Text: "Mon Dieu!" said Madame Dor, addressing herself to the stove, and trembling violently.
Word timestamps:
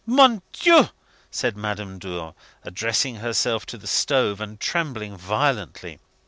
"Mon 0.03 0.41
Dieu!" 0.51 0.89
said 1.29 1.55
Madame 1.55 1.99
Dor, 1.99 2.33
addressing 2.63 3.17
herself 3.17 3.67
to 3.67 3.77
the 3.77 3.85
stove, 3.85 4.41
and 4.41 4.59
trembling 4.59 5.15
violently. 5.15 5.99